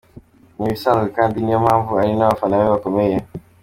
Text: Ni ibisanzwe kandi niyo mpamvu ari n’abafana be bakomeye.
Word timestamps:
Ni 0.57 0.63
ibisanzwe 0.69 1.07
kandi 1.17 1.37
niyo 1.39 1.59
mpamvu 1.65 1.91
ari 2.01 2.13
n’abafana 2.15 2.55
be 2.59 2.67
bakomeye. 2.73 3.17